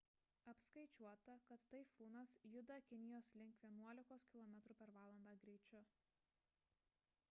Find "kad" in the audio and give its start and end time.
1.49-1.67